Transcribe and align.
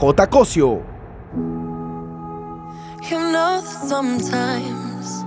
J. 0.00 0.26
Cosio. 0.28 0.82
You 3.10 3.18
know 3.32 3.60
that 3.60 3.76
sometimes 3.86 5.24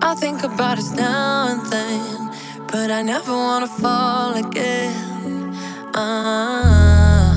I 0.00 0.14
think 0.14 0.44
about 0.44 0.78
us 0.78 0.92
now 0.92 1.48
and 1.50 1.66
then, 1.72 2.30
but 2.70 2.92
I 2.92 3.02
never 3.02 3.32
wanna 3.32 3.66
fall 3.66 4.34
again. 4.36 5.52
Ah. 5.92 7.34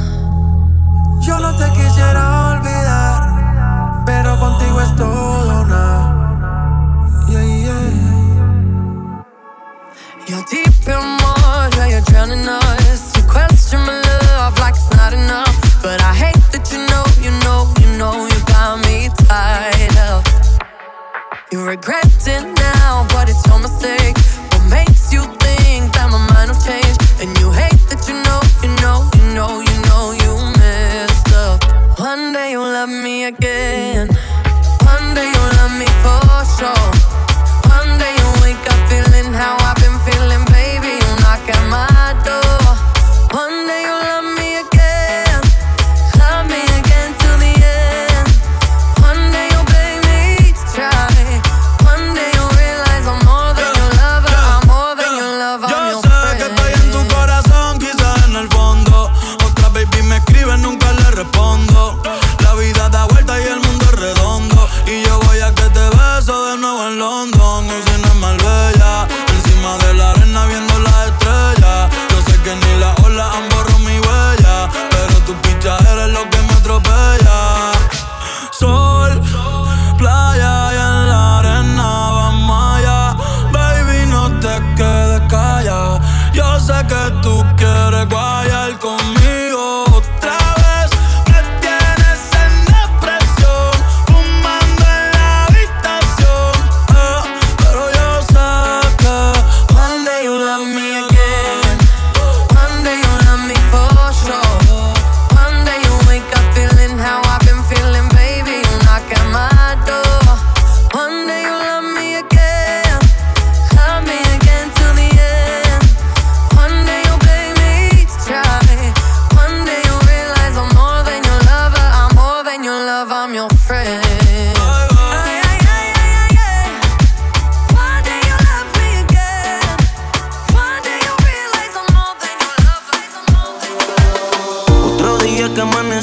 Yo 1.26 1.40
no 1.40 1.58
te 1.58 1.68
quisiera 1.74 2.52
olvidar, 2.52 4.04
pero 4.06 4.38
contigo 4.40 4.80
es 4.82 4.96
todo 4.96 5.66
nada. 5.66 6.14
Yeah, 7.30 7.46
yeah. 7.66 7.90
You're 10.28 10.46
deep 10.52 10.88
in 10.88 11.18
water, 11.18 11.88
you're 11.88 12.02
drowning 12.02 12.48
out. 12.48 12.63
Regretting 21.66 22.54
now, 22.56 23.08
but 23.10 23.30
it's 23.30 23.48
your 23.48 23.58
mistake. 23.58 24.33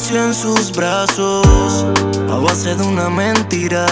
nació 0.01 0.25
en 0.25 0.35
sus 0.35 0.73
brazos 0.73 1.85
a 2.31 2.37
base 2.37 2.75
de 2.75 2.83
una 2.83 3.11
mentira. 3.11 3.85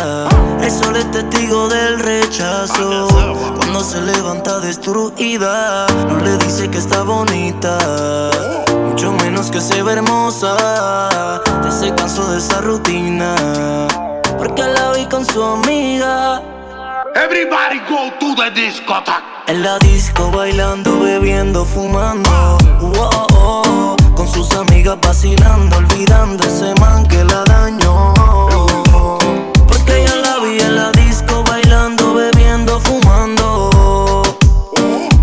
El 0.62 0.70
sol 0.70 0.96
es 0.96 1.10
testigo 1.10 1.68
del 1.68 1.98
rechazo. 1.98 3.08
Cuando 3.56 3.84
se 3.84 4.00
levanta 4.00 4.58
destruida, 4.60 5.86
no 6.08 6.18
le 6.20 6.38
dice 6.38 6.70
que 6.70 6.78
está 6.78 7.02
bonita, 7.02 7.76
mucho 8.86 9.12
menos 9.12 9.50
que 9.50 9.60
se 9.60 9.82
ve 9.82 9.92
hermosa. 9.92 11.42
Ya 11.62 11.70
se 11.70 11.94
cansó 11.94 12.26
de 12.32 12.38
esa 12.38 12.62
rutina, 12.62 13.34
porque 14.38 14.62
la 14.62 14.92
vi 14.92 15.04
con 15.04 15.26
su 15.26 15.42
amiga. 15.42 16.40
Everybody 17.16 17.80
go 17.80 18.10
to 18.18 18.34
the 18.34 18.50
discotheque. 18.58 19.22
En 19.48 19.62
la 19.62 19.78
disco 19.80 20.30
bailando, 20.30 21.00
bebiendo, 21.00 21.66
fumando. 21.66 22.30
Wow, 22.80 22.96
oh, 23.02 23.26
oh. 23.34 23.62
oh 23.66 23.97
sus 24.38 24.54
amigas 24.56 24.96
vacilando, 25.02 25.78
olvidando 25.78 26.44
ese 26.44 26.72
man 26.80 27.04
que 27.08 27.24
la 27.24 27.42
dañó. 27.42 28.14
Porque 29.66 30.04
yo 30.06 30.14
la 30.22 30.38
vi 30.38 30.60
en 30.60 30.76
la 30.76 30.92
disco 30.92 31.42
bailando, 31.42 32.14
bebiendo, 32.14 32.78
fumando. 32.78 34.22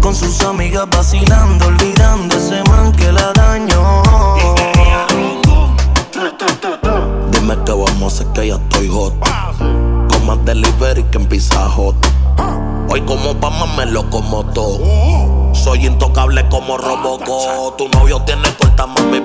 Con 0.01 0.13
sus 0.13 0.41
amigas 0.41 0.85
vacilando, 0.89 1.65
olvidando 1.65 2.35
ese 2.35 2.61
man 2.69 2.91
que 2.91 3.09
la 3.09 3.31
dañó. 3.31 4.03
Dime 7.31 7.55
que 7.63 7.71
vamos 7.71 8.03
a 8.03 8.07
hacer 8.07 8.27
que 8.33 8.47
ya 8.49 8.55
estoy 8.55 8.89
hot. 8.89 9.13
Con 10.09 10.25
más 10.25 10.43
delivery 10.43 11.03
que 11.03 11.17
en 11.19 11.25
Pizza 11.27 11.69
Hot 11.69 11.95
Hoy 12.89 13.01
como 13.01 13.33
Batman 13.35 13.75
me 13.77 13.85
lo 13.87 14.09
como 14.09 14.45
todo. 14.45 14.79
Soy 15.53 15.85
intocable 15.85 16.47
como 16.49 16.77
Robocop. 16.77 17.77
Tu 17.77 17.89
novio 17.89 18.21
tiene 18.21 18.47
corta, 18.59 18.85
mami, 18.85 19.21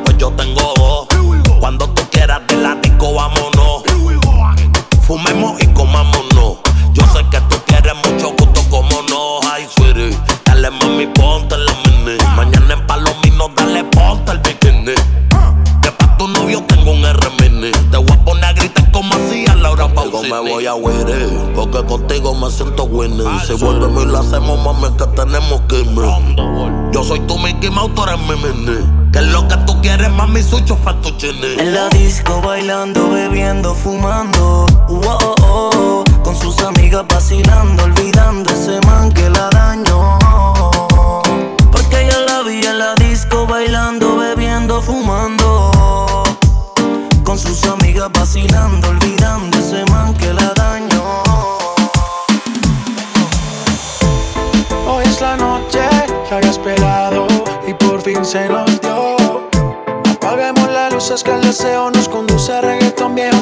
quemado, 27.89 28.05
eres 28.05 28.21
mi 28.21 28.37
mini. 28.37 29.11
Que 29.13 29.21
lo 29.23 29.47
que 29.49 29.57
tú 29.67 29.81
quieres, 29.81 30.11
mami, 30.11 30.43
soy 30.43 30.65
chofa 30.65 30.95
tu. 31.01 31.11
En 31.59 31.75
la 31.75 31.89
disco 31.89 32.41
bailando, 32.43 33.11
bebiendo, 33.11 33.75
fumando. 33.75 34.67
Uh, 34.89 35.01
oh, 35.07 35.19
oh, 35.43 35.71
oh, 35.75 36.23
Con 36.23 36.37
sus 36.37 36.59
amigas 36.61 37.05
vacilando, 37.09 37.85
el 37.85 37.93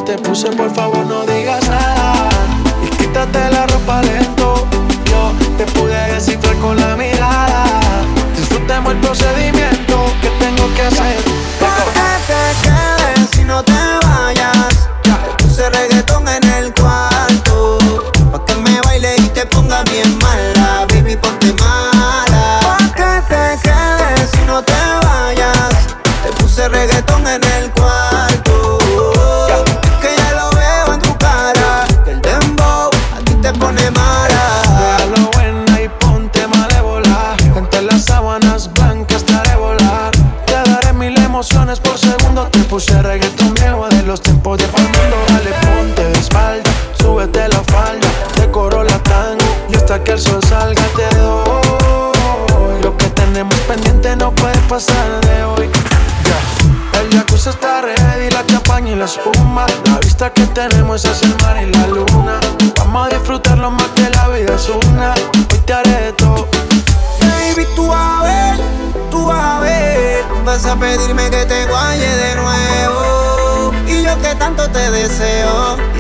te 0.08 0.16
puse, 0.16 0.48
por 0.52 0.74
favor 0.74 1.04
no 1.04 1.26
digas 1.26 1.68
nada. 1.68 2.30
Y 2.82 2.96
quítate 2.96 3.50
la 3.50 3.66
ropa 3.66 4.00
lento. 4.00 4.66
Yo 5.04 5.32
te 5.58 5.66
pude 5.72 6.00
descifrar 6.14 6.56
con 6.56 6.76
la 6.80 6.96
mirada. 6.96 7.82
Disfrutemos 8.34 8.94
el 8.94 9.00
procedimiento 9.00 10.10
que 10.22 10.30
tengo 10.42 10.74
que 10.74 10.82
hacer. 10.82 11.27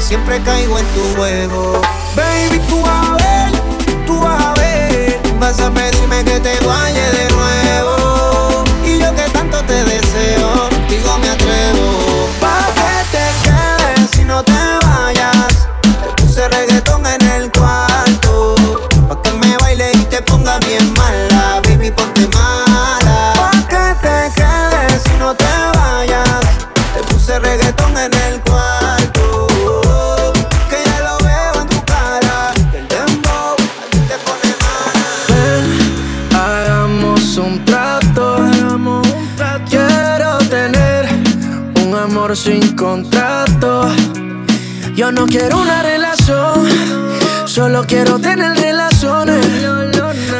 siempre 0.08 0.40
caigo 0.40 0.78
en 0.78 0.86
tu 0.86 1.02
juego. 1.16 1.82
Baby, 2.16 2.58
tú 2.66 2.80
vas 2.80 3.08
a 3.08 3.16
ver, 3.16 3.52
tú 4.06 4.18
vas 4.18 4.42
a 4.42 4.54
ver, 4.54 5.20
vas 5.38 5.60
a 5.60 5.70
pedirme 5.70 6.24
que 6.24 6.40
te 6.40 6.58
vaya 6.66 7.10
de 7.10 7.24
nuevo. 7.24 7.37
contrato. 42.78 43.88
Yo 44.94 45.10
no 45.10 45.26
quiero 45.26 45.58
una 45.58 45.82
relación, 45.82 46.66
solo 47.44 47.84
quiero 47.86 48.18
tener 48.20 48.56
relaciones. 48.56 49.44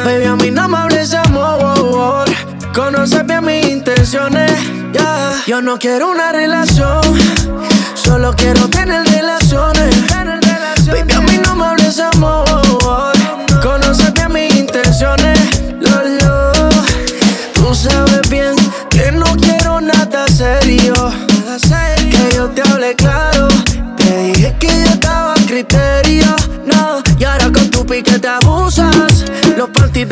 Baby, 0.05 0.25
a 0.25 0.35
mí 0.37 0.49
no 0.49 0.69
me 0.69 0.77
hables 0.77 1.11
de 1.11 1.17
amor, 1.17 1.59
oh, 1.61 2.23
oh. 2.23 2.73
conoces 2.73 3.25
bien 3.25 3.45
mis 3.45 3.67
intenciones. 3.67 4.51
Yeah. 4.93 5.33
Yo 5.47 5.61
no 5.61 5.77
quiero 5.77 6.09
una 6.09 6.31
relación, 6.31 7.01
solo 7.93 8.33
quiero 8.35 8.69
tener 8.69 9.08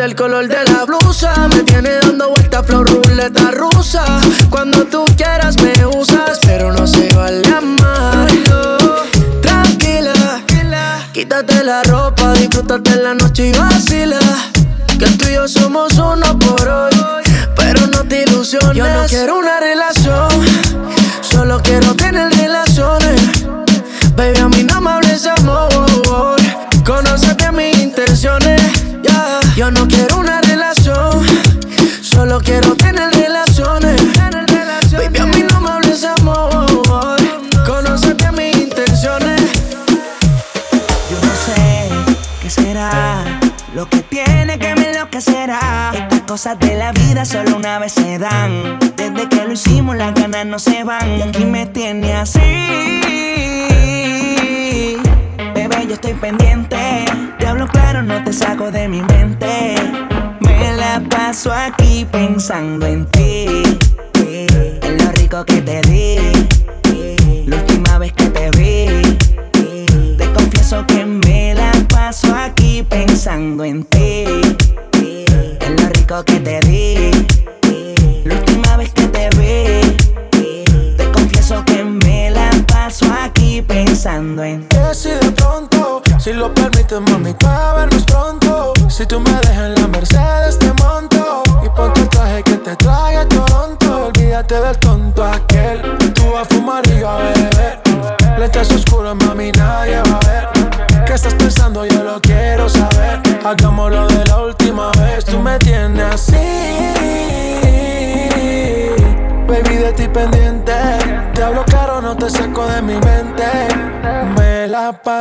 el 0.08 0.16
color 0.16 0.48
de 0.48 0.64
la 0.72 0.86
blusa. 0.86 1.48
Me 1.50 1.64
tiene 1.64 1.90
dando 2.02 2.30
vueltas 2.30 2.66
flow 2.66 2.84
ruleta 2.84 3.52
rusa. 3.52 4.06
Cuando 4.50 4.86
tú 4.86 5.04
quieras 5.18 5.62
me 5.62 5.86
usas, 5.86 6.40
pero 6.46 6.72
no 6.72 6.88
se 6.88 7.14
vale 7.14 7.46
amarlo. 7.48 8.78
Tranquila, 9.42 10.14
quítate 11.12 11.62
la 11.64 11.84
ropa, 11.84 12.34
disfrútate 12.34 12.96
la 12.96 13.14
noche 13.16 13.50
y 13.50 13.52
vacila. 13.52 14.20
Que 14.98 15.08
tú 15.18 15.26
y 15.30 15.34
yo 15.34 15.48
somos 15.48 15.94
uno 15.94 16.40
por 16.40 16.68
hoy, 16.68 16.94
pero 17.56 17.86
no 17.88 18.04
te 18.06 18.24
ilusiones. 18.24 18.78
Yo 18.78 18.88
no 18.88 19.06
quiero 19.08 19.38
una 19.38 19.60
relación, 19.60 20.30
solo 21.22 21.62
quiero 21.62 21.94
tener 21.96 22.37
Estas 45.18 46.22
cosas 46.28 46.60
de 46.60 46.76
la 46.76 46.92
vida 46.92 47.26
solo 47.26 47.58
una 47.58 47.80
vez 47.80 47.94
se 47.94 48.20
dan. 48.20 48.78
Desde 48.96 49.28
que 49.28 49.46
lo 49.46 49.54
hicimos, 49.54 49.98
las 49.98 50.14
ganas 50.14 50.46
no 50.46 50.60
se 50.60 50.84
van. 50.84 51.18
Y 51.18 51.22
aquí 51.24 51.44
me 51.44 51.66
tiene 51.66 52.14
así. 52.14 52.40
Bebé, 55.56 55.88
yo 55.88 55.96
estoy 55.96 56.14
pendiente. 56.14 57.06
Te 57.40 57.48
hablo 57.48 57.68
claro, 57.68 58.04
no 58.04 58.24
te 58.24 58.32
saco 58.32 58.70
de 58.70 58.88
mi 58.88 59.02
mente. 59.02 59.74
Me 60.40 60.74
la 60.74 61.02
paso 61.10 61.52
aquí 61.52 62.06
pensando 62.12 62.86
en 62.86 63.08
ti. 63.08 63.48
En 64.14 64.98
lo 65.00 65.12
rico 65.14 65.44
que 65.46 65.64
te 65.64 65.82
di. 65.82 66.48
La 67.48 67.56
última 67.56 67.98
vez 67.98 68.14
que 68.14 68.26
te 68.26 68.52
vi. 68.52 69.18
Te 70.16 70.32
confieso 70.32 70.86
que 70.86 71.04
me 71.08 71.56
la 71.56 71.72
paso 71.90 72.36
aquí 72.36 72.86
pensando 72.88 73.64
en 73.64 73.84
ti. 73.84 74.07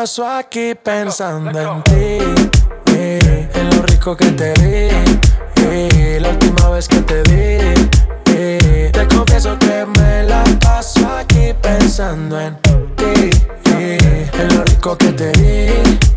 paso 0.07 0.25
aquí 0.25 0.73
pensando 0.81 1.61
en 1.61 1.83
ti. 1.83 2.19
Eh, 2.95 3.49
en 3.53 3.71
lo 3.71 3.83
rico 3.83 4.17
que 4.17 4.27
te 4.27 4.53
di. 4.53 4.89
Eh, 5.57 6.19
la 6.23 6.29
última 6.29 6.71
vez 6.71 6.87
que 6.87 7.01
te 7.01 7.25
di. 7.25 7.59
Eh. 8.27 8.91
Te 8.93 9.09
confieso 9.09 9.59
que 9.59 9.85
me 9.99 10.23
la 10.23 10.45
paso 10.61 11.09
aquí 11.11 11.53
pensando 11.61 12.41
en 12.41 12.57
ti. 12.95 13.31
en 13.69 14.57
lo 14.57 14.63
rico 14.63 14.97
que 14.97 15.11
te 15.11 15.33
di. 15.33 16.16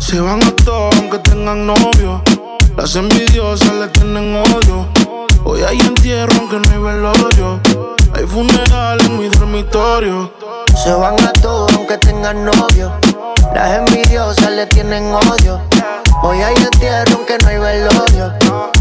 Se 0.00 0.20
van 0.20 0.42
a 0.42 0.56
todos 0.64 0.96
aunque 0.96 1.18
tengan 1.20 1.64
novio. 1.64 2.20
Las 2.76 2.96
envidiosas 2.96 3.72
le 3.74 3.86
tienen 3.86 4.34
odio. 4.34 4.88
Hoy 5.44 5.62
hay 5.62 5.78
entierro 5.78 6.32
aunque 6.40 6.58
no 6.58 6.72
hay 6.72 6.78
velorio. 6.92 7.60
Hay 8.12 8.26
funeral 8.26 9.00
en 9.06 9.20
mi 9.20 9.28
dormitorio. 9.28 10.32
Se 10.82 10.92
van 10.92 11.14
a 11.24 11.32
todos 11.34 11.72
aunque 11.74 11.98
tengan 11.98 12.44
novio. 12.44 12.92
Las 13.54 13.78
envidiosas 13.78 14.50
le 14.50 14.66
tienen 14.66 15.14
odio. 15.14 15.60
Hoy 16.22 16.40
hay 16.40 16.54
entierro 16.54 17.16
aunque 17.16 17.36
no 17.38 17.48
hay 17.48 17.58
velorio. 17.58 18.32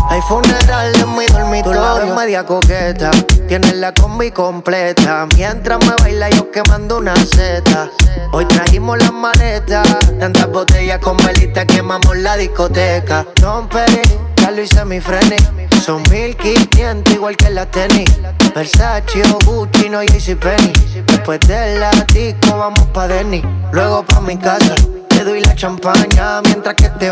Hay 0.10 0.22
funeral 0.22 0.94
en 0.96 1.16
mi 1.18 1.26
dormitorio. 1.26 2.00
Tú 2.02 2.14
media 2.14 2.46
coqueta, 2.46 3.12
tienes 3.48 3.76
la 3.78 3.94
combi 3.94 4.32
completa. 4.32 5.28
Mientras 5.36 5.80
me 5.86 5.96
baila 6.02 6.30
yo 6.30 6.52
quemando 6.52 6.98
una 6.98 7.16
seta. 7.16 7.90
Hoy 8.32 8.46
trajimos 8.46 8.98
las 9.00 9.12
maletas, 9.12 9.88
tantas 10.20 10.48
botellas 10.52 11.00
con 11.00 11.18
velita 11.18 11.66
quemamos 11.66 12.16
la 12.18 12.38
discoteca. 12.38 13.26
Don 13.36 13.68
Perry, 13.68 14.02
ya 14.36 14.52
lo 14.52 14.62
hice 14.62 14.86
mi 14.86 15.00
freni. 15.00 15.38
Son 15.84 16.04
1500 16.12 17.14
igual 17.14 17.36
que 17.38 17.50
la 17.50 17.66
tenis. 17.66 18.10
Versace 18.54 19.24
o 19.34 19.40
Gucci, 19.46 19.90
no 19.90 20.00
Penny. 20.00 20.74
Después 21.08 21.40
de 21.48 21.80
la 21.80 21.90
disco 22.14 22.58
vamos 22.58 22.86
pa' 22.94 23.08
Denny. 23.08 23.42
Luego 23.72 24.04
pa' 24.04 24.22
mi 24.22 24.38
casa. 24.38 24.76
Te 25.10 25.24
doy 25.24 25.42
la 25.42 25.56
champaña 25.56 26.42
mientras 26.42 26.76
que 26.76 26.90
te 26.90 27.12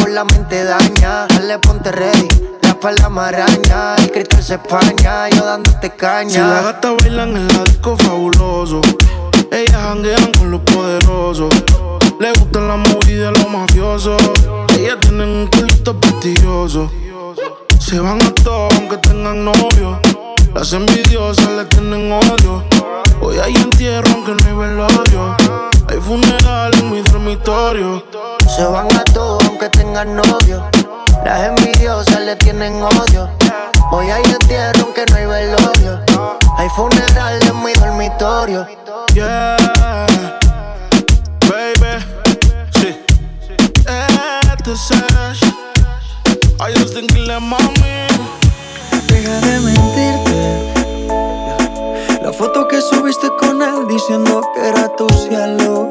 Con 0.00 0.14
la 0.14 0.24
mente 0.24 0.64
daña. 0.64 1.26
Dale, 1.28 1.58
ponte 1.58 1.92
ready. 1.92 2.28
La 3.02 3.08
maraña. 3.08 3.96
El 3.96 4.10
cristal 4.10 4.42
se 4.42 4.54
españa. 4.54 5.28
Yo 5.28 5.44
dándote 5.44 5.90
caña. 5.90 6.30
Si 6.30 6.38
la 6.38 6.62
gata 6.62 6.92
bailan 6.92 7.36
en 7.36 7.48
la 7.48 7.64
disco 7.64 7.96
fabuloso. 7.96 8.80
Ellas 9.50 9.76
janguean 9.76 10.32
con 10.32 10.50
los 10.50 10.60
poderosos. 10.60 11.52
Le 12.20 12.32
gustan 12.32 12.68
la 12.68 12.76
movida 12.76 13.30
de 13.30 13.38
los 13.38 13.50
mafiosos. 13.50 14.22
Ellas 14.78 14.96
tienen 15.00 15.28
un 15.28 15.46
culito 15.48 15.98
prestigioso. 16.00 16.90
Se 17.78 17.98
van 17.98 18.22
a 18.22 18.34
todos 18.34 18.74
aunque 18.74 18.96
tengan 18.98 19.44
novio. 19.44 20.00
Las 20.54 20.72
envidiosas 20.72 21.50
le 21.50 21.64
tienen 21.66 22.12
odio. 22.12 22.64
Hoy 23.20 23.38
hay 23.38 23.54
entierro 23.54 24.08
aunque 24.12 24.32
no 24.32 24.48
hay 24.48 24.68
velorio. 24.68 25.36
Hay 25.88 26.00
funeral 26.00 26.72
en 26.74 26.90
mi 26.90 27.00
dormitorio. 27.00 28.04
Se 28.54 28.64
van 28.64 28.86
a 28.96 29.04
todos 29.04 29.18
aunque 29.30 29.37
tengan 29.98 30.16
novio. 30.16 30.62
Las 31.24 31.48
envidiosas 31.48 32.20
le 32.20 32.36
tienen 32.36 32.80
odio. 32.82 33.28
Hoy 33.90 34.08
hay 34.10 34.22
entierro 34.22 34.84
aunque 34.84 35.04
no 35.10 35.16
hay 35.16 35.26
velorio. 35.26 36.00
Hay 36.56 36.68
funeral 36.70 37.40
en 37.42 37.64
mi 37.64 37.72
dormitorio. 37.72 38.66
Yeah, 39.12 39.56
baby. 41.48 42.04
Sí. 42.74 42.96
Esto 44.56 44.72
es 44.72 44.90
I 46.60 46.72
just 46.78 46.94
think 46.94 47.12
mami. 47.40 48.06
Deja 49.08 49.40
de 49.40 49.60
mentirte. 49.60 50.38
La 52.22 52.32
foto 52.32 52.68
que 52.68 52.80
subiste 52.80 53.28
con 53.40 53.62
él 53.62 53.88
diciendo 53.88 54.42
que 54.54 54.68
era 54.68 54.94
tu 54.96 55.08
cielo. 55.08 55.90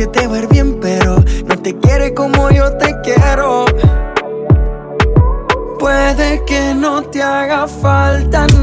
Que 0.00 0.06
te 0.06 0.26
va 0.26 0.40
bien, 0.50 0.78
pero 0.80 1.22
no 1.44 1.58
te 1.58 1.76
quiere 1.76 2.14
como 2.14 2.50
yo 2.50 2.72
te 2.78 2.96
quiero. 3.02 3.66
Puede 5.78 6.42
que 6.46 6.74
no 6.74 7.02
te 7.02 7.22
haga 7.22 7.68
falta 7.68 8.46
nada, 8.46 8.59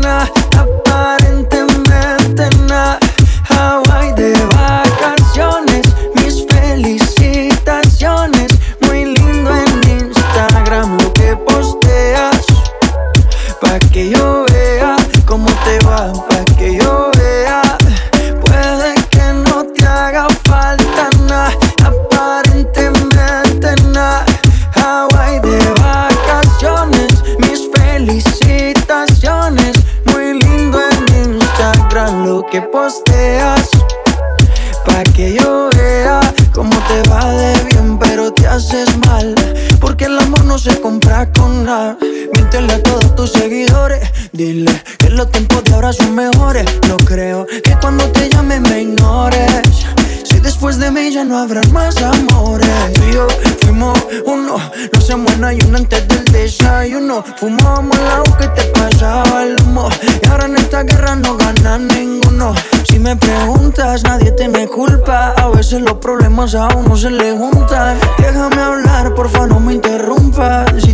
nada. 41.67 41.97
Miéntele 42.33 42.73
a 42.73 42.81
todos 42.81 43.13
tus 43.15 43.31
seguidores. 43.31 43.99
Dile 44.31 44.71
que 44.97 45.09
los 45.09 45.29
tiempos 45.31 45.63
de 45.65 45.73
ahora 45.73 45.91
son 45.91 46.15
mejores. 46.15 46.65
No 46.87 46.97
creo 46.97 47.45
que 47.45 47.75
cuando 47.81 48.05
te 48.11 48.29
llame 48.29 48.59
me 48.61 48.81
ignores. 48.83 49.85
Si 50.23 50.39
después 50.39 50.77
de 50.77 50.89
mí 50.91 51.11
ya 51.11 51.25
no 51.25 51.37
habrá 51.37 51.61
más 51.73 51.97
amores. 52.01 52.93
Tú 52.93 53.01
y 53.09 53.13
yo 53.13 53.27
fuimos 53.61 53.99
uno. 54.25 54.55
No 54.93 55.01
se 55.01 55.15
muera 55.17 55.53
y 55.53 55.59
uno 55.67 55.77
antes 55.77 56.07
del 56.07 56.23
desayuno. 56.25 57.23
Fumábamos 57.37 57.97
el 57.97 58.07
agua 58.07 58.37
que 58.37 58.47
te 58.47 58.63
pasaba 58.79 59.43
el 59.43 59.61
humo. 59.61 59.89
Y 60.23 60.27
ahora 60.29 60.45
en 60.45 60.55
esta 60.55 60.83
guerra 60.83 61.15
no 61.15 61.35
gana 61.35 61.77
ninguno. 61.77 62.55
Si 62.85 62.97
me 62.97 63.15
preguntas, 63.17 64.03
nadie 64.03 64.31
te 64.31 64.47
me 64.47 64.67
culpa. 64.67 65.33
A 65.33 65.49
veces 65.49 65.81
los 65.81 65.97
problemas 65.97 66.55
a 66.55 66.69
uno 66.77 66.95
se 66.95 67.09
le 67.09 67.37
juntan. 67.37 67.97
Déjame 68.17 68.61
hablar, 68.61 69.13
porfa, 69.15 69.45
no 69.47 69.59
me 69.59 69.73
interrumpas. 69.73 70.71
Si 70.81 70.93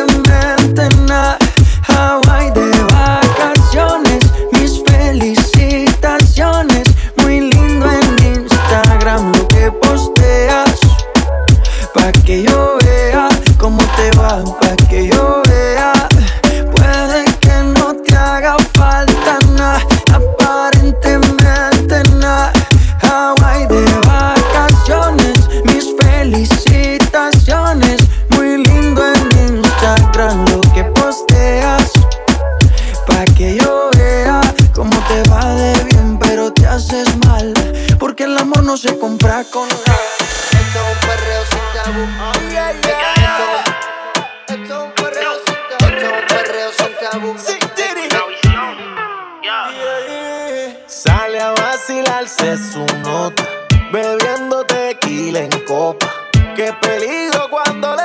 tequila 55.31 55.39
en 55.39 55.65
copa. 55.65 56.07
Qué 56.55 56.73
peligro 56.81 57.49
cuando 57.49 57.95
le 57.95 58.00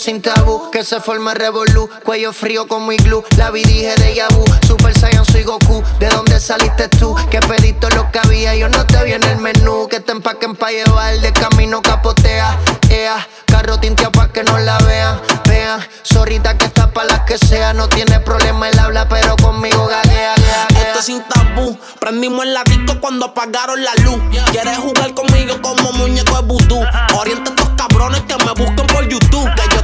sin 0.00 0.22
tabú, 0.22 0.70
que 0.70 0.82
se 0.82 0.98
forma 1.00 1.34
revolú. 1.34 1.88
Cuello 2.04 2.32
frío 2.32 2.66
como 2.66 2.90
iglú, 2.90 3.22
la 3.36 3.50
vi 3.50 3.62
dije 3.64 3.94
de 3.96 4.14
Yabu. 4.14 4.44
Super 4.66 4.98
Saiyan 4.98 5.26
soy 5.26 5.42
Goku, 5.42 5.82
¿de 5.98 6.08
dónde 6.08 6.40
saliste 6.40 6.88
tú? 6.88 7.14
Que 7.30 7.40
pedito 7.40 7.90
lo 7.90 8.10
que 8.10 8.18
había, 8.18 8.54
yo 8.56 8.68
no 8.70 8.86
te 8.86 9.04
vi 9.04 9.12
en 9.12 9.24
el 9.24 9.36
menú. 9.36 9.88
Que 9.88 10.00
te 10.00 10.12
empaquen 10.12 10.56
pa' 10.56 10.70
llevar, 10.70 11.20
de 11.20 11.32
camino 11.32 11.82
capotea. 11.82 12.58
Ea, 12.88 13.26
carro 13.46 13.78
tintia 13.78 14.10
pa' 14.10 14.28
que 14.28 14.42
no 14.42 14.58
la 14.58 14.78
vean. 14.78 15.20
Vean, 15.46 15.86
zorrita 16.02 16.56
que 16.56 16.64
está 16.64 16.90
pa' 16.90 17.04
las 17.04 17.20
que 17.20 17.36
sea. 17.36 17.74
No 17.74 17.88
tiene 17.88 18.20
problema 18.20 18.68
el 18.70 18.78
habla, 18.78 19.06
pero 19.06 19.36
conmigo 19.36 19.86
gaguea, 19.86 20.34
gaguea. 20.36 20.88
Esto 20.88 21.02
sin 21.02 21.22
tabú, 21.24 21.78
prendimos 21.98 22.46
el 22.46 22.56
disco 22.64 22.98
cuando 23.00 23.26
apagaron 23.26 23.84
la 23.84 23.94
luz. 23.96 24.18
Quieres 24.50 24.78
jugar 24.78 25.12
conmigo 25.12 25.60
como 25.60 25.92
muñeco 25.92 26.36
de 26.36 26.42
vudú. 26.42 26.80
Orienta 27.16 27.50
a 27.50 27.54
estos 27.54 27.68
cabrones 27.76 28.22
que 28.22 28.36
me 28.36 28.52
busquen 28.52 28.86
por 28.86 29.06
YouTube. 29.06 29.48
Que 29.54 29.74
yo 29.74 29.79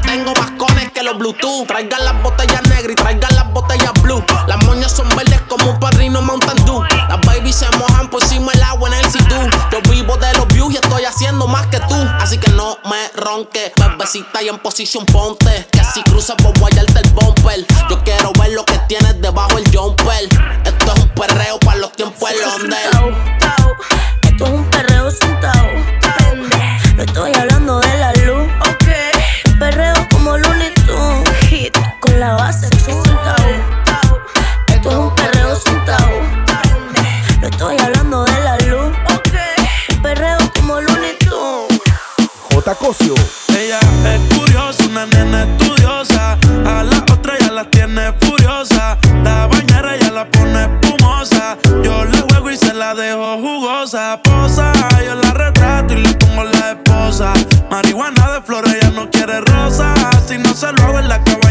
los 1.07 1.19
Bluetooth. 1.19 1.67
Traigan 1.67 2.05
las 2.05 2.23
botellas 2.23 2.63
negras 2.69 2.91
y 2.91 2.95
traigan 2.95 3.35
las 3.35 3.51
botellas 3.53 3.93
blue. 4.03 4.23
Las 4.47 4.63
moñas 4.65 4.93
son 4.93 5.09
verdes 5.17 5.41
como 5.49 5.71
un 5.71 5.81
padrino 5.81 6.21
Mountain 6.21 6.65
Dew. 6.65 6.83
Las 7.09 7.21
babies 7.23 7.57
se 7.57 7.71
mojan 7.79 8.11
por 8.11 8.23
encima 8.23 8.53
el 8.53 8.63
agua 8.63 8.89
en 8.89 9.05
el 9.05 9.11
sitú. 9.11 9.37
Yo 9.71 9.81
vivo 9.91 10.17
de 10.17 10.33
los 10.35 10.47
views 10.49 10.75
y 10.75 10.77
estoy 10.77 11.05
haciendo 11.05 11.47
más 11.47 11.67
que 11.69 11.79
tú. 11.81 11.95
Así 12.21 12.39
que 12.39 12.51
no 12.53 12.79
me 12.91 13.09
ronque, 13.15 13.73
bebecita 13.77 14.43
y 14.43 14.49
en 14.49 14.59
posición 14.59 15.07
ponte. 15.07 15.67
Que 15.71 15.85
si 15.85 16.03
cruzas 16.03 16.37
por 16.37 16.59
guayarte 16.59 17.01
el 17.01 17.11
bumper. 17.11 17.65
Yo 17.89 18.03
quiero 18.03 18.33
ver 18.39 18.51
lo 18.53 18.65
que 18.65 18.79
tienes 18.89 19.21
debajo 19.21 19.57
el 19.59 19.65
jumper. 19.75 20.29
Esto 20.65 20.93
es 20.93 21.03
un 21.03 21.09
perreo 21.11 21.59
para 21.61 21.79
los 21.79 21.93
tiempos 21.93 22.31
en 22.31 22.41
Londres. 22.41 22.81
Esto 24.23 24.45
es 24.45 24.51
un 24.51 24.65
perreo 24.65 25.11
sentado. 25.11 25.69
No 26.97 27.03
estoy 27.03 27.33
hablando 27.35 27.81
de 27.81 27.86
La 32.19 32.33
base 32.35 32.67
sentado. 32.79 33.45
Esto 34.69 34.91
es 34.91 34.97
un 34.97 35.15
perreo 35.15 35.55
sentado. 35.55 36.09
No 37.43 37.47
estoy 37.47 37.77
hablando 37.79 38.25
de 38.25 38.41
la 38.41 38.57
luz. 38.61 38.97
Ok. 39.15 40.01
Perreo 40.03 40.39
como 40.57 40.81
Looney 40.81 41.19
Tunes. 41.19 41.79
J. 42.55 42.75
Cosio. 42.77 43.15
Ella 43.49 43.79
es 44.15 44.35
curiosa, 44.35 44.83
una 44.87 45.05
nena 45.05 45.43
estudiosa. 45.45 46.39
A 46.65 46.83
la 46.83 46.99
otra 47.13 47.35
ya 47.39 47.53
la 47.53 47.69
tiene 47.69 48.15
furiosa. 48.21 48.97
La 49.23 49.47
bañera 49.47 49.97
ya 49.99 50.11
la 50.11 50.31
pone 50.31 50.63
espumosa. 50.65 51.59
Yo 51.83 52.05
le 52.07 52.21
juego 52.23 52.51
y 52.51 52.57
se 52.57 52.73
la 52.73 52.95
dejo 52.95 53.37
jugosa. 53.37 54.21
Posa, 54.23 54.73
yo 55.05 55.15
la 55.17 55.33
retrato 55.33 55.93
y 55.93 55.99
le 55.99 56.15
pongo 56.15 56.45
la 56.45 56.73
esposa. 56.73 57.35
Marihuana 57.71 58.33
de 58.33 58.41
flores, 58.41 58.75
ella 58.75 58.91
no 58.91 59.11
quiere 59.11 59.43
rosa. 59.43 59.93
Si 60.27 60.39
no 60.39 60.55
se 60.55 60.73
lo 60.73 60.83
hago 60.83 60.99
en 60.99 61.09
la 61.09 61.23
cabaña, 61.23 61.46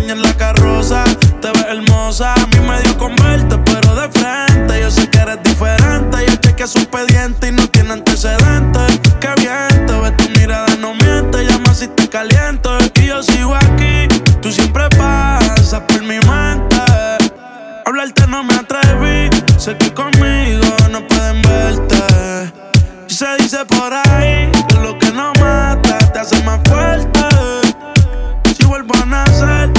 no 18.36 18.44
me 18.44 18.56
atreví, 18.56 19.30
sé 19.58 19.78
que 19.78 19.94
conmigo 19.94 20.68
no 20.92 21.08
pueden 21.08 21.42
verte. 21.42 22.52
Y 23.08 23.14
se 23.14 23.28
dice 23.38 23.64
por 23.66 23.94
ahí 23.94 24.52
que 24.68 24.76
lo 24.76 25.00
que 25.00 25.10
no 25.14 25.32
mata 25.40 26.00
te 26.12 26.20
hace 26.20 26.44
más 26.44 26.60
fuerte. 26.68 27.22
Si 28.54 28.66
vuelvo 28.66 28.94
a 29.02 29.06
nacer, 29.06 29.72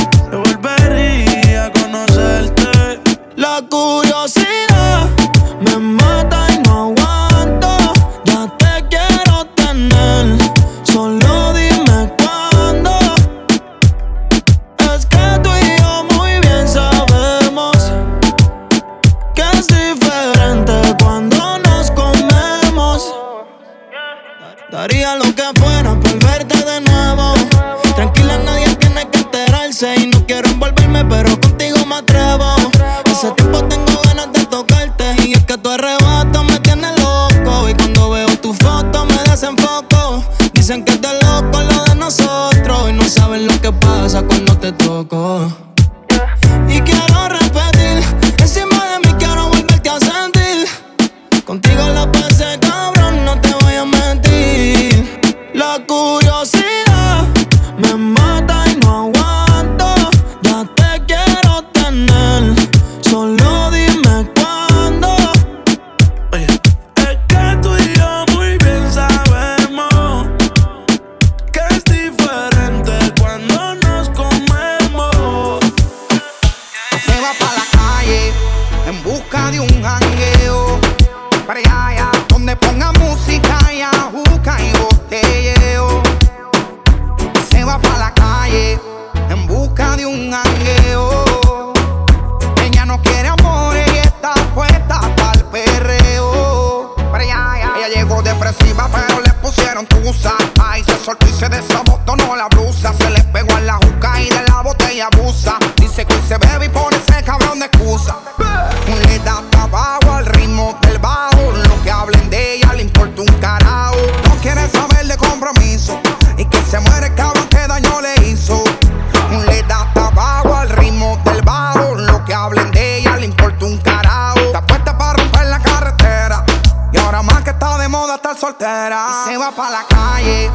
se 129.24 129.36
va 129.36 129.50
pa' 129.50 129.70
la 129.70 129.84
calle 129.88 130.50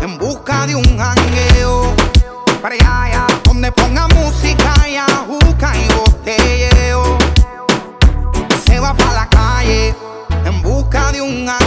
en 0.00 0.18
busca 0.18 0.66
de 0.66 0.76
un 0.76 0.84
jangueo. 0.98 1.94
Para 2.62 2.74
allá, 2.74 3.26
donde 3.44 3.72
ponga 3.72 4.06
música 4.08 4.72
y 4.88 4.96
ajuca 4.96 5.72
y 5.76 5.86
botelleo. 5.94 7.18
Se 8.66 8.78
va 8.78 8.94
pa' 8.94 9.12
la 9.12 9.28
calle 9.28 9.94
en 10.44 10.62
busca 10.62 11.12
de 11.12 11.22
un 11.22 11.46
jangueo. 11.46 11.63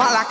fala 0.00 0.29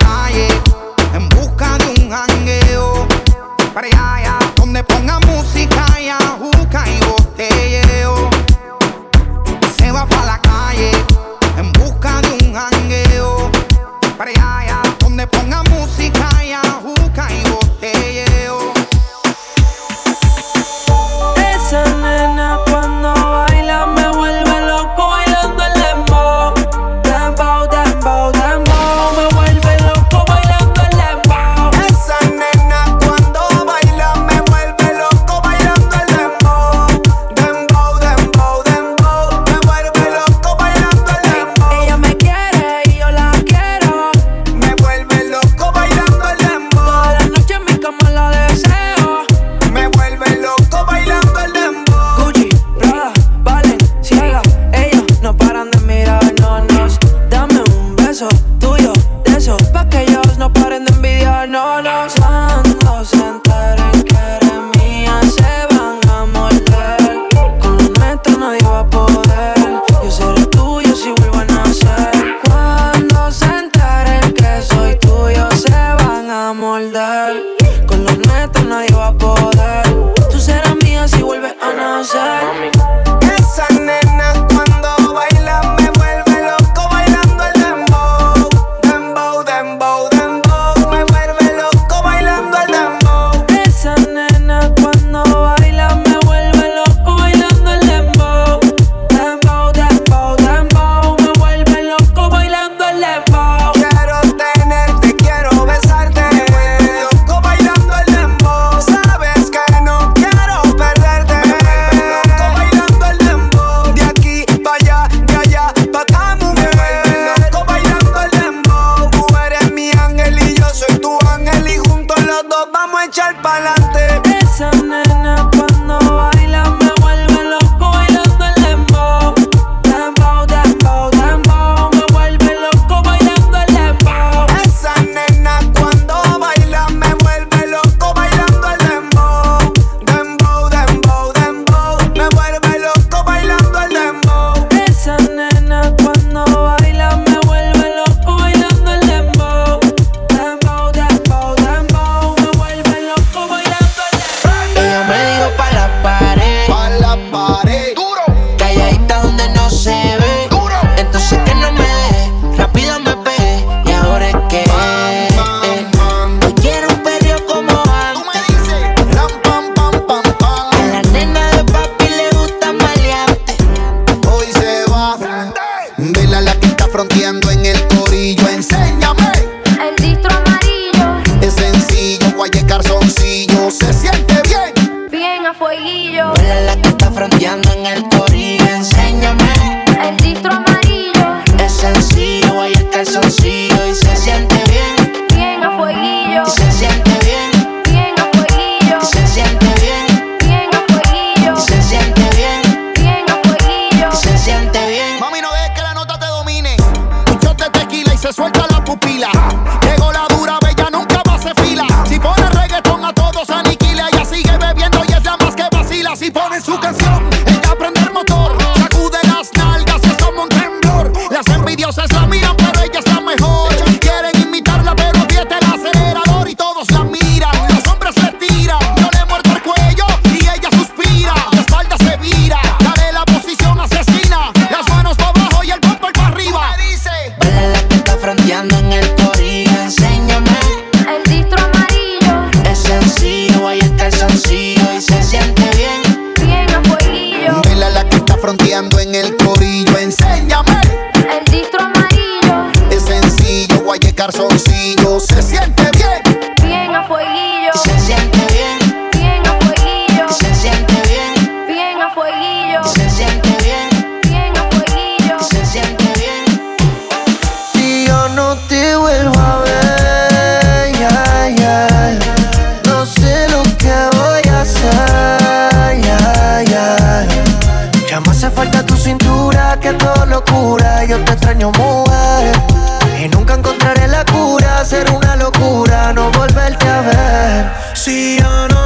Y 283.21 283.27
nunca 283.27 283.55
encontraré 283.55 284.07
la 284.07 284.23
cura, 284.25 284.83
ser 284.85 285.09
una 285.11 285.35
locura, 285.35 286.13
no 286.13 286.31
volverte 286.31 286.87
a 286.87 287.01
ver. 287.01 287.71
Si 287.93 288.37
yo 288.39 288.67
no 288.69 288.78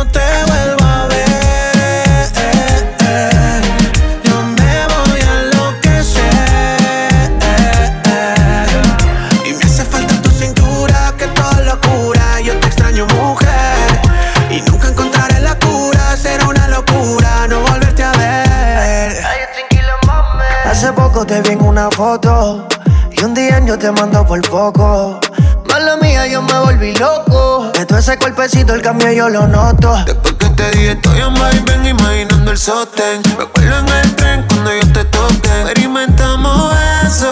yo 23.73 23.79
te 23.79 23.91
mando 23.91 24.23
por 24.25 24.39
poco. 24.49 25.19
Mala 25.67 25.97
mía, 25.97 26.27
yo 26.27 26.43
me 26.43 26.59
volví 26.59 26.93
loco. 26.95 27.71
De 27.73 27.86
todo 27.88 27.97
ese 27.97 28.17
cuerpecito 28.19 28.75
el 28.75 28.81
cambio 28.83 29.12
yo 29.12 29.29
lo 29.29 29.47
noto. 29.47 29.95
Después 30.05 30.33
que 30.33 30.49
te 30.49 30.71
dije 30.71 30.91
estoy 30.91 31.19
en 31.19 31.65
ven 31.65 31.86
imaginando 31.86 32.51
el 32.51 32.57
sostén. 32.57 33.21
Me 33.36 33.43
acuerdo 33.43 33.79
en 33.79 33.88
el 33.89 34.15
tren 34.15 34.45
cuando 34.47 34.71
yo 34.75 34.93
te 34.93 35.05
toque. 35.05 35.49
Experimentamos 35.62 36.75
eso, 37.05 37.31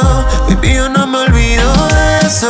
baby 0.50 0.76
yo 0.76 0.90
no 0.90 1.06
me 1.06 1.20
olvido 1.20 1.88
de 1.88 2.28
eso. 2.28 2.50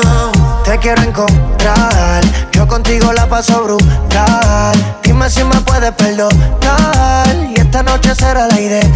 Te 0.64 0.78
quiero 0.78 1.02
encontrar, 1.02 2.24
yo 2.54 2.66
contigo 2.68 3.12
la 3.12 3.28
paso 3.28 3.62
brutal. 3.64 5.00
Dime 5.04 5.30
si 5.30 5.44
me 5.44 5.60
puedes 5.62 5.92
perdonar 5.92 7.36
y 7.50 7.60
esta 7.60 7.84
noche 7.84 8.16
será 8.16 8.48
la 8.48 8.60
ideal. 8.60 8.90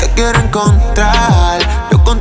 Te 0.00 0.10
quiero 0.14 0.38
encontrar 0.40 1.43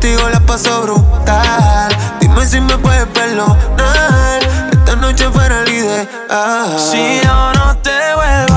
contigo 0.03 0.29
la 0.29 0.39
paso 0.41 0.81
brutal. 0.81 1.95
Dime 2.19 2.45
si 2.45 2.59
me 2.59 2.77
puedes 2.77 3.05
perdonar. 3.07 4.43
Esta 4.71 4.95
noche 4.97 5.29
fuera 5.29 5.61
el 5.61 5.69
ideal. 5.69 6.77
Si 6.77 7.21
yo 7.23 7.53
no 7.53 7.77
te 7.77 8.13
vuelvo 8.13 8.52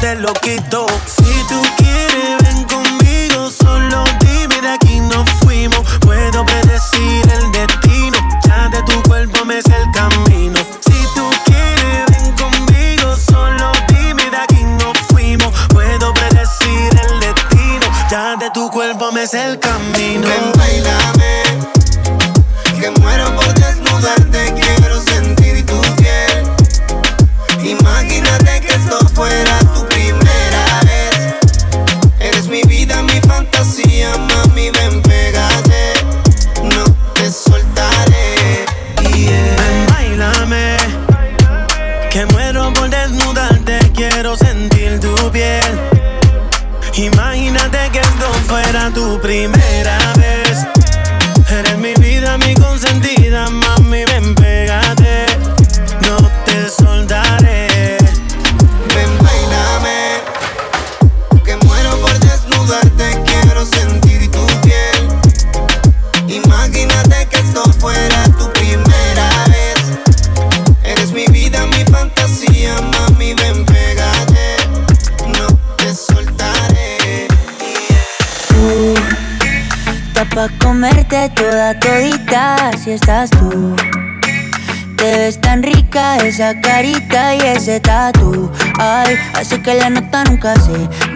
te 0.00 0.14
lo 0.16 0.32
quito. 0.34 0.87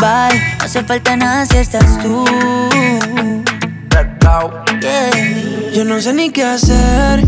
No 0.03 0.09
hace 0.65 0.83
falta 0.83 1.17
nada 1.17 1.47
si 1.47 1.59
estás 1.59 1.97
tú. 2.03 2.25
Yo 5.73 5.85
no 5.85 6.01
sé 6.01 6.13
ni 6.13 6.31
qué 6.31 6.43
hacer 6.43 7.25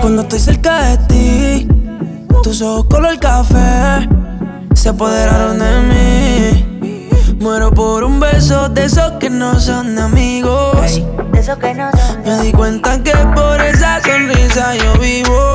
cuando 0.00 0.22
estoy 0.22 0.38
cerca 0.38 0.84
de 0.84 0.98
ti. 1.06 1.68
Tus 2.42 2.62
ojos 2.62 2.86
color 2.86 3.18
café 3.18 4.08
se 4.72 4.88
apoderaron 4.88 5.58
de 5.58 5.80
mí. 5.82 7.36
Muero 7.40 7.72
por 7.72 8.02
un 8.04 8.18
beso 8.18 8.70
de 8.70 8.86
esos 8.86 9.12
que 9.20 9.28
no 9.28 9.60
son 9.60 9.94
de 9.94 10.00
amigos. 10.00 11.02
de 11.30 11.38
esos 11.38 11.58
que 11.58 11.74
no 11.74 11.90
son 11.92 12.22
Me 12.24 12.42
di 12.42 12.52
cuenta 12.52 13.02
que 13.02 13.12
por 13.34 13.60
esa 13.60 14.00
sonrisa 14.00 14.74
yo 14.76 14.94
vivo. 14.94 15.52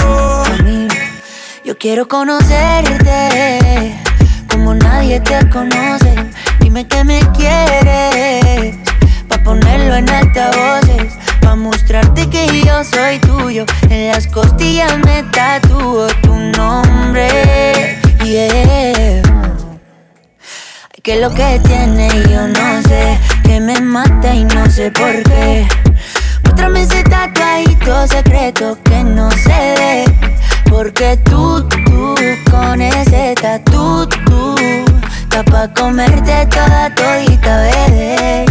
Yo 1.66 1.76
quiero 1.80 2.08
conocerte 2.08 4.03
como 4.54 4.76
nadie 4.76 5.20
te 5.20 5.50
conoce. 5.50 6.14
Dime 6.60 6.86
que 6.88 7.04
me 7.04 7.20
quieres 7.32 8.76
pa 9.28 9.38
ponerlo 9.44 9.96
en 9.96 10.10
altavoces, 10.10 11.14
pa 11.42 11.56
mostrarte 11.56 12.30
que 12.30 12.62
yo 12.64 12.84
soy 12.84 13.20
tuyo. 13.20 13.66
En 13.90 14.10
las 14.10 14.28
costillas 14.28 14.98
me 15.00 15.24
tatúo 15.24 16.08
tu 16.22 16.36
nombre. 16.36 17.98
Yeah. 18.24 19.22
Que 21.02 21.20
lo 21.20 21.30
que 21.32 21.60
tiene 21.66 22.08
yo 22.30 22.48
no 22.48 22.82
sé, 22.84 23.20
que 23.44 23.60
me 23.60 23.82
mata 23.82 24.34
y 24.34 24.46
no 24.46 24.70
sé 24.70 24.92
por 24.92 25.24
qué. 25.24 25.68
Muéstrame 26.44 26.84
ese 26.84 27.04
tatuajito 27.04 28.08
secreto 28.08 28.78
que 28.84 29.04
no 29.04 29.30
ve. 29.30 30.23
Porque 30.74 31.16
tú, 31.24 31.64
tú, 31.86 32.16
con 32.50 32.82
ese 32.82 33.36
tatu, 33.40 34.08
tú, 34.26 34.56
está 35.22 35.44
pa' 35.44 35.72
comerte 35.72 36.48
toda 36.48 36.90
todita, 36.96 37.62
bebé. 37.62 38.46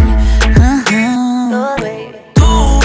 Ajá. 0.54 1.74
Tú 2.32 2.80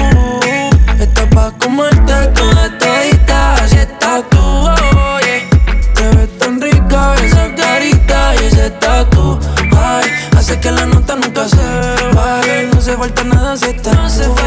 estás 0.99 1.27
pa' 1.35 1.51
comerte 1.59 2.13
toda 2.33 2.77
todita 2.79 3.67
si 3.67 3.77
estás 3.77 4.23
tú. 4.31 4.39
oye. 4.39 5.47
Te 5.93 6.07
ves 6.15 6.37
tan 6.39 6.59
rica 6.59 7.13
esa 7.23 7.53
carita 7.53 8.33
y 8.41 8.45
ese 8.47 8.71
tatu. 8.71 9.39
Ay, 9.77 10.09
hace 10.35 10.59
que 10.59 10.71
la 10.71 10.87
nota 10.87 11.15
nunca 11.15 11.47
se 11.47 12.15
baje. 12.15 12.69
No 12.73 12.79
hace 12.79 12.97
falta 12.97 13.23
nada 13.23 13.55
si 13.55 13.67
No 13.67 14.09
falta 14.35 14.46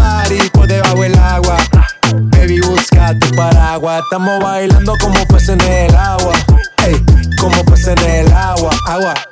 por 0.53 0.67
debajo 0.67 1.01
del 1.01 1.17
agua. 1.17 1.57
Baby, 2.13 2.61
busca 2.61 3.17
tu 3.19 3.35
paraguas. 3.35 4.01
Estamos 4.03 4.43
bailando 4.43 4.93
como 5.01 5.25
pues 5.27 5.49
en 5.49 5.61
el 5.61 5.95
agua. 5.95 6.33
Ey, 6.85 7.03
como 7.39 7.63
pues 7.65 7.87
en 7.87 7.99
el 7.99 8.31
agua, 8.31 8.71
agua. 8.87 9.13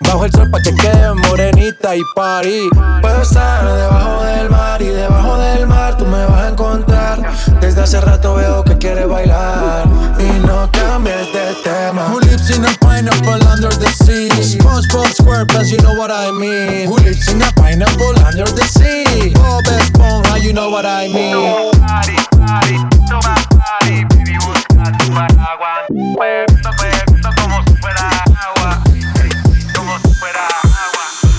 Bajo 0.00 0.24
el 0.24 0.32
sol 0.32 0.50
pa' 0.50 0.60
que 0.60 0.74
quede 0.74 1.14
morenita 1.14 1.96
y 1.96 2.02
party. 2.14 2.68
Puedo 3.00 3.22
estar 3.22 3.64
debajo 3.64 4.22
del 4.24 4.50
mar 4.50 4.82
y 4.82 4.86
debajo 4.86 5.38
del 5.38 5.66
mar 5.66 5.96
tú 5.96 6.04
me 6.06 6.24
vas 6.26 6.42
a 6.42 6.48
encontrar. 6.48 7.22
Desde 7.60 7.82
hace 7.82 8.00
rato 8.00 8.34
veo 8.34 8.62
que 8.64 8.76
quieres 8.78 9.08
bailar 9.08 9.86
y 10.18 10.46
no 10.46 10.70
cambies 10.72 11.32
de 11.32 11.54
tema. 11.64 12.08
Who 12.08 12.20
lives 12.20 12.50
in 12.50 12.64
a 12.64 12.72
pineapple 12.80 13.42
under 13.52 13.74
the 13.78 13.88
sea? 14.04 14.28
SpongeBob 14.42 15.06
SquarePants, 15.06 15.70
you 15.70 15.78
know 15.78 15.94
what 15.94 16.10
I 16.10 16.30
mean. 16.32 16.88
Who 16.88 16.98
lives 16.98 17.28
in 17.28 17.42
a 17.42 17.50
pineapple 17.52 18.14
under 18.24 18.46
the 18.46 18.64
sea? 18.64 19.32
Bob 19.34 19.64
Esponja, 19.64 20.38
you 20.42 20.52
know 20.52 20.70
what 20.70 20.84
I 20.84 21.08
mean. 21.08 21.36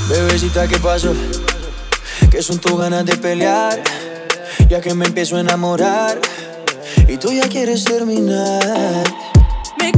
Bebecita, 0.09 0.67
¿qué 0.67 0.77
pasó? 0.79 1.13
Que 2.31 2.41
son 2.41 2.59
tus 2.59 2.79
ganas 2.79 3.05
de 3.05 3.17
pelear. 3.17 3.81
Ya 4.69 4.81
que 4.81 4.93
me 4.93 5.05
empiezo 5.05 5.37
a 5.37 5.41
enamorar. 5.41 6.19
Y 7.07 7.17
tú 7.17 7.31
ya 7.31 7.47
quieres 7.47 7.83
terminar. 7.83 9.03
Le 9.79 9.91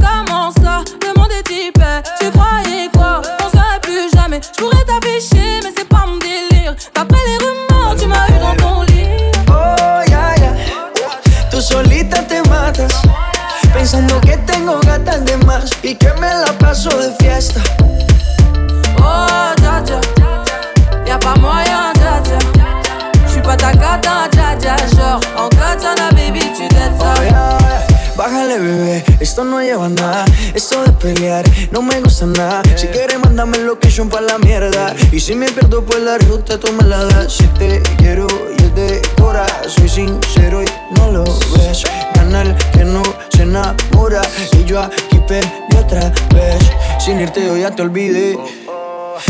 te 47.74 47.82
olvidé. 47.82 48.38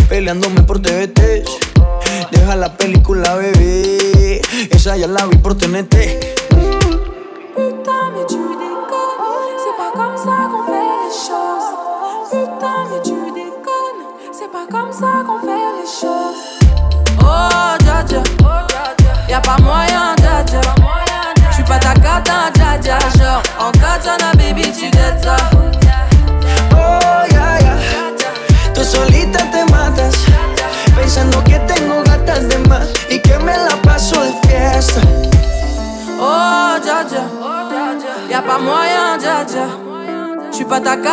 Peleándome 0.09 0.63
por 0.63 0.81
TVT. 0.81 1.30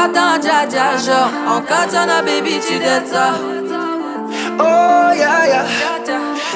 Cata, 0.08 0.38
dja 0.40 0.66
dja. 0.66 0.98
Genre, 0.98 1.32
en 1.48 1.62
katana, 1.62 2.22
baby, 2.22 2.60
tu 2.60 2.80
dettes 2.80 3.10
ça. 3.12 3.34
Oh, 4.60 5.14
ya, 5.14 5.48
ya. 5.48 5.66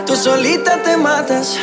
Tú 0.06 0.16
solita 0.16 0.78
te 0.84 0.98
matas. 0.98 1.58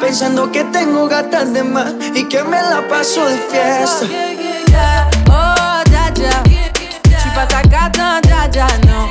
Pensando 0.00 0.50
que 0.50 0.64
tengo 0.64 1.08
gatas 1.08 1.52
de 1.52 1.62
más 1.62 1.92
y 2.14 2.24
que 2.24 2.42
me 2.42 2.60
la 2.62 2.86
paso 2.88 3.24
de 3.26 3.36
fiesta. 3.50 4.06
Oh, 5.28 5.82
dja 5.90 6.10
dja. 6.14 6.42
J'suis 7.18 7.30
pas 7.34 7.46
ta 7.46 7.62
cata, 7.62 8.20
dja 8.22 8.48
dja, 8.48 8.66
non. 8.86 9.08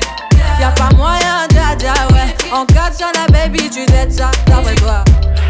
Y'a 0.60 0.72
pas 0.72 0.94
moyen, 0.96 1.48
dja 1.50 1.76
dja, 1.78 1.94
ouais. 2.14 2.36
En 2.52 2.66
katana, 2.66 3.26
baby, 3.32 3.70
tu 3.70 3.86
dettes 3.86 4.14
ça. 4.14 4.32
D'après 4.46 4.76
toi. 4.76 5.04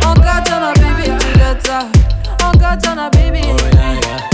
En 0.05 0.13
katana, 0.13 0.73
baby, 0.73 1.11
tu 1.19 1.37
dettes 1.37 1.65
ça. 1.65 1.79
En 2.43 2.57
katana, 2.57 3.09
baby. 3.09 3.41
En 3.41 4.32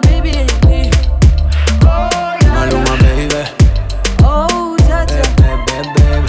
baby, 0.00 0.46
baby. 0.62 0.90
Maluma, 2.54 2.94
baby. 3.00 3.42
Oh. 4.22 4.76
Baby, 5.38 5.88
baby. 5.96 6.28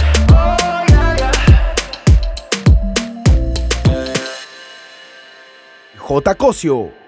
J. 6.22 6.34
Cosio. 6.34 6.99